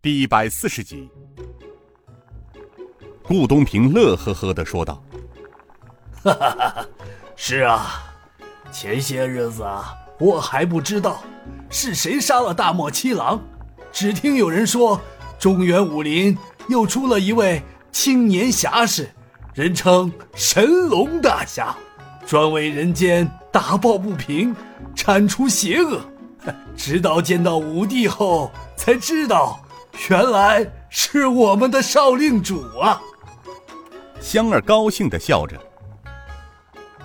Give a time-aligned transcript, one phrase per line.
[0.00, 1.10] 第一百四十集。
[3.24, 5.02] 顾东平乐呵呵的说道
[6.22, 6.86] ：“哈哈哈哈，
[7.34, 8.04] 是啊，
[8.70, 11.20] 前些日子啊，我还不知道
[11.68, 13.42] 是谁杀了大漠七郎，
[13.90, 15.00] 只听有人说
[15.36, 16.38] 中原武林
[16.68, 17.60] 又出了一位
[17.90, 19.10] 青年侠士，
[19.52, 21.76] 人称神龙大侠，
[22.24, 24.54] 专为人间打抱不平，
[24.94, 26.00] 铲除邪恶。
[26.76, 29.60] 直到见到武帝后，才知道
[30.08, 33.00] 原来是我们的少令主啊。”
[34.20, 35.56] 香儿高兴的笑着。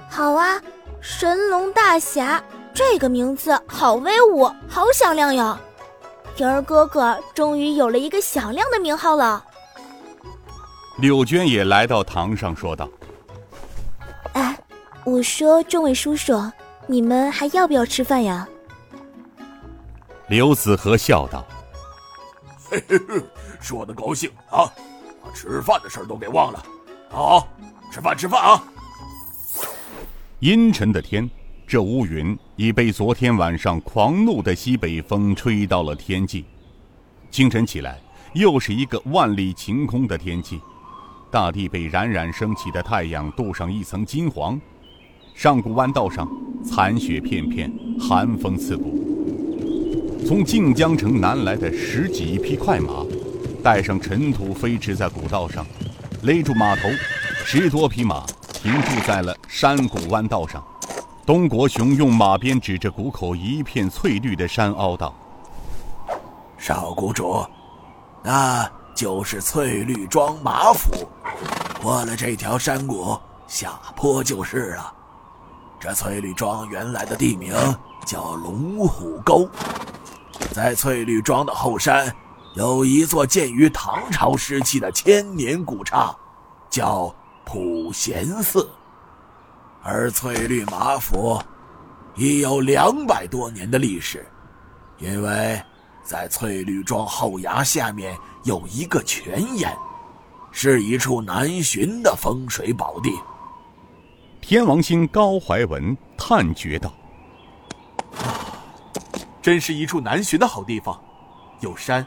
[0.10, 0.62] 好啊，
[1.02, 2.44] 神龙大侠
[2.74, 5.58] 这个名字好威武，好响亮哟！
[6.36, 9.44] 平儿哥哥终于有了一个响亮的名号了。
[10.98, 12.90] 柳娟也来到堂上说道
[14.34, 14.58] ：“哎，
[15.04, 16.34] 我说众位叔叔，
[16.88, 18.48] 你们还要不要吃饭呀？”
[20.28, 21.53] 刘子和笑道：“嘿嘿嘿，
[23.60, 24.72] 说的高兴啊，
[25.24, 26.64] 把吃饭的事儿都给忘了。”
[27.10, 27.48] 好，
[27.92, 28.64] 吃饭吃饭啊！
[30.40, 31.30] 阴沉的天，
[31.68, 36.44] 这乌云已被昨天晚上狂怒的西北风吹到了天际。
[37.30, 38.00] 清晨起来，
[38.34, 40.60] 又是一个万里晴空的天气，
[41.32, 44.60] 大地被冉冉升起的太阳镀上一层金黄。
[45.36, 46.28] 上古弯道上，
[46.64, 49.13] 残雪片片，寒风刺骨。
[50.26, 53.06] 从靖江城南来的十几匹快马，
[53.62, 55.66] 带上尘土飞驰在古道上。
[56.22, 56.90] 勒住马头，
[57.46, 60.64] 十多匹马停驻在了山谷弯道上。
[61.26, 65.14] 东国雄用马鞭指着谷口一片翠绿的山凹道
[66.58, 67.46] ：“少谷主，
[68.24, 71.08] 那就是翠绿庄马府。
[71.82, 74.94] 过了这条山谷，下坡就是了。
[75.80, 77.54] 这翠绿庄原来的地名
[78.06, 79.48] 叫龙虎沟，
[80.52, 82.14] 在翠绿庄的后山。”
[82.56, 86.16] 有一座建于唐朝时期的千年古刹，
[86.70, 87.12] 叫
[87.44, 88.70] 普贤寺。
[89.82, 91.42] 而翠绿马府
[92.16, 94.24] 已有两百多年的历史，
[95.00, 95.60] 因为
[96.04, 99.76] 在翠绿庄后崖下面有一个泉眼，
[100.52, 103.10] 是一处难寻的风水宝地。
[104.42, 106.94] 天王星高怀文叹绝道：“，
[109.44, 111.00] 真是一处难寻的好地方，
[111.60, 112.04] 有山。”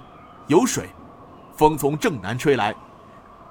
[0.48, 0.88] 有水，
[1.56, 2.72] 风从正南吹来，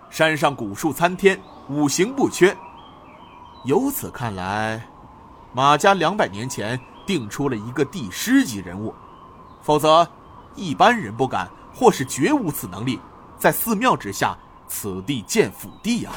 [0.09, 1.37] 山上古树参天，
[1.67, 2.55] 五行不缺。
[3.65, 4.81] 由此看来，
[5.53, 8.95] 马家两百年前定出了一个帝师级人物，
[9.61, 10.07] 否则
[10.55, 12.97] 一般人不敢，或是绝无此能力，
[13.37, 14.37] 在寺庙之下，
[14.69, 16.11] 此地建府地呀。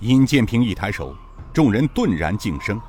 [0.00, 1.14] 尹建平一抬手，
[1.52, 2.80] 众人顿然静声。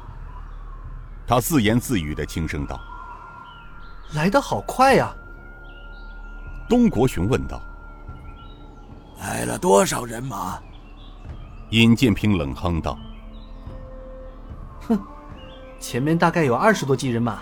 [1.27, 2.79] 他自言自语的轻声道
[4.13, 5.15] ：“来得好快呀！”
[6.69, 7.61] 东国雄问道
[9.19, 10.59] ：“来了多少人马？”
[11.71, 12.97] 尹建平冷哼道
[14.87, 14.99] ：“哼，
[15.79, 17.39] 前面大概有二十多骑人马，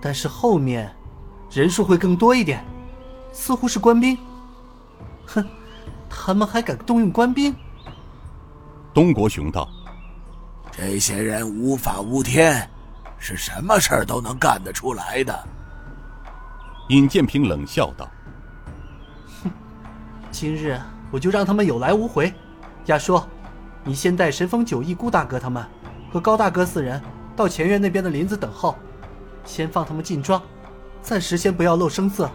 [0.00, 0.94] 但是后面
[1.50, 2.64] 人数会更多一点，
[3.32, 4.18] 似乎是官兵。
[5.26, 5.44] 哼，
[6.08, 7.54] 他们还敢动用官兵？”
[8.92, 9.68] 东国雄道
[10.72, 12.68] ：“这些人无法无天，
[13.18, 15.48] 是什么事儿都能干得出来的。”
[16.88, 18.08] 尹建平冷笑道。
[19.42, 19.50] 哼
[20.30, 20.80] 今日
[21.10, 22.32] 我就让他们有来无回。
[22.86, 23.20] 亚叔，
[23.82, 25.64] 你先带神风九翼顾大哥他们
[26.12, 27.02] 和高大哥四人
[27.34, 28.76] 到前院那边的林子等候，
[29.44, 30.40] 先放他们进庄，
[31.02, 32.30] 暂时先不要露声色。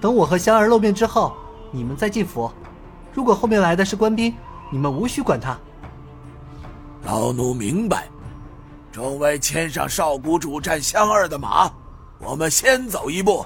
[0.00, 1.34] 等我和香儿露面之后，
[1.70, 2.50] 你们再进府。
[3.14, 4.34] 如果后面来的是官兵，
[4.70, 5.56] 你们无需管他。
[7.04, 8.08] 老奴明白。
[8.92, 11.70] 众位牵上少谷主战香儿的马，
[12.18, 13.44] 我们先走一步。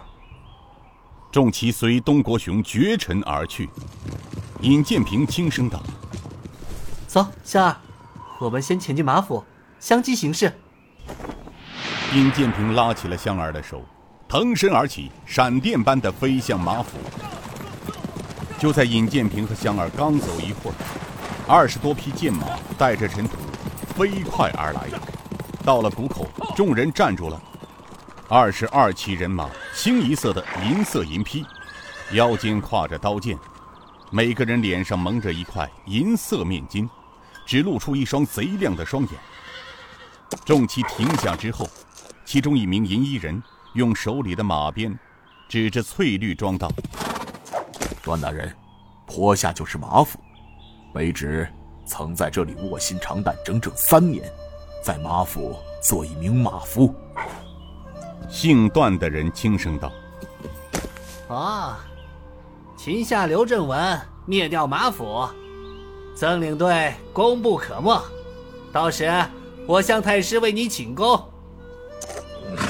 [1.31, 3.69] 众骑随东国雄绝尘而去，
[4.63, 5.83] 尹建平轻声道
[7.07, 7.77] ：“走，香儿，
[8.41, 9.45] 我们先前进马府，
[9.79, 10.51] 相机行事。”
[12.15, 13.85] 尹建平拉起了香儿的手，
[14.27, 16.97] 腾身而起，闪电般的飞向马府。
[18.59, 20.75] 就在尹建平和香儿刚走一会儿，
[21.47, 22.47] 二十多匹剑马
[22.79, 23.37] 带着尘土
[23.95, 24.89] 飞快而来，
[25.63, 26.27] 到了谷口，
[26.57, 27.41] 众人站住了。
[28.31, 31.43] 二十二骑人马，清一色的银色银披，
[32.13, 33.39] 腰间挎着刀剑，
[34.11, 36.87] 每个人脸上蒙着一块银色面巾，
[37.47, 39.13] 只露出一双贼亮的双眼。
[40.45, 41.67] 众骑停下之后，
[42.27, 43.43] 其中一名银衣人
[43.73, 44.95] 用手里的马鞭
[45.49, 46.71] 指着翠绿庄道
[48.05, 48.55] ：“段大人，
[49.07, 50.19] 坡下就是马府，
[50.93, 51.49] 卑职
[51.87, 54.31] 曾在这里卧薪尝胆整整三年，
[54.85, 56.95] 在马府做一名马夫。”
[58.29, 59.91] 姓段的人轻声道
[61.29, 61.81] ：“啊，
[62.77, 65.27] 擒下刘正文，灭掉马府，
[66.15, 68.01] 曾领队功不可没。
[68.71, 69.11] 到时
[69.67, 71.21] 我向太师为你请功。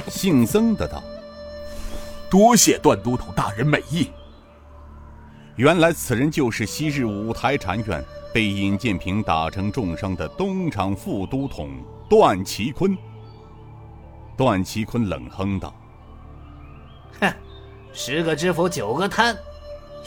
[0.08, 1.02] 姓曾的道
[2.30, 4.10] ：“多谢段都统大人美意。”
[5.56, 11.68] 原来此人就是昔日五台禅院被尹建平打成重伤的东厂副都统
[12.08, 12.96] 段其坤。
[14.38, 15.74] 段祺坤冷哼道
[17.20, 17.34] ：“哼，
[17.92, 19.36] 十个知府九个贪。”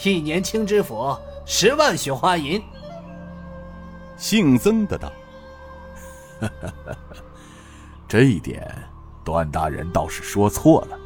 [0.02, 1.14] 一年清知府
[1.44, 2.60] 十万雪花银。
[4.16, 5.12] 姓曾的道
[8.08, 8.66] ：“这一点，
[9.22, 10.98] 段大人倒是说错了。”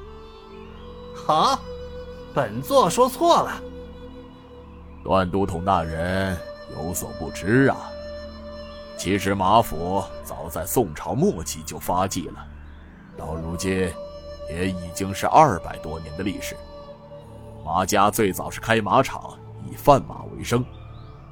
[1.26, 1.58] 好，
[2.32, 3.60] 本座说错了。
[5.02, 6.38] 段都统大人
[6.76, 7.90] 有所不知啊，
[8.96, 12.46] 其实马府早在宋朝末期就发迹了，
[13.16, 13.90] 到如今
[14.48, 16.56] 也已经是二百多年的历史。
[17.64, 19.36] 马家最早是开马场，
[19.68, 20.64] 以贩马为生，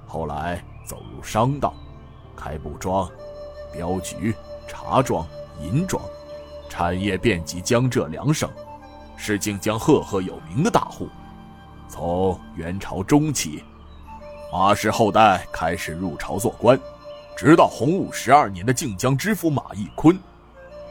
[0.06, 1.72] 后来走入商道，
[2.34, 3.08] 开布庄、
[3.72, 4.34] 镖局、
[4.66, 5.26] 茶庄、
[5.60, 6.02] 银庄，
[6.68, 8.50] 产业遍及江浙两省，
[9.16, 11.08] 是晋江赫赫有名的大户。
[11.88, 13.62] 从元朝中期，
[14.52, 16.76] 马氏后代开始入朝做官，
[17.36, 20.18] 直到洪武十二年的晋江知府马义坤，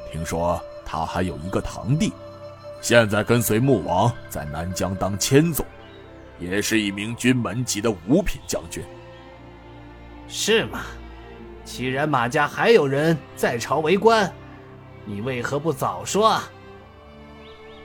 [0.09, 0.61] 听说
[0.93, 2.13] 他还有一个堂弟。
[2.79, 5.65] 现在跟随穆王在南疆当千总，
[6.37, 8.83] 也是一名军门级的五品将军。
[10.27, 10.81] 是吗？
[11.65, 14.31] 既然马家还有人在朝为官，
[15.03, 16.43] 你为何不早说啊？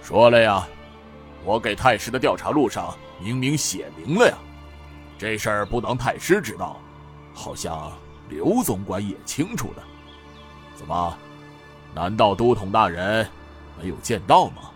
[0.03, 0.69] 说了呀，
[1.45, 4.37] 我给太师的调查录上明明写明了呀。
[5.17, 6.79] 这事儿不能太师知道，
[7.33, 7.91] 好像
[8.29, 9.83] 刘总管也清楚的。
[10.75, 11.19] 怎么？
[11.99, 13.27] 难道都统大人
[13.83, 14.71] 没有见到吗？